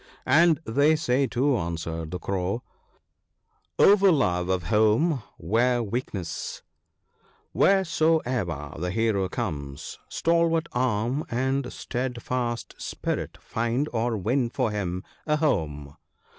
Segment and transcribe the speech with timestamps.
[0.41, 2.63] 'And they say, too,' answered the Crow,"
[3.77, 6.63] Over love of home were weakness;
[7.53, 9.77] wheresoe'er the hero come,
[10.09, 15.95] Stalwart arm and steadfast spirit find or win for him a home.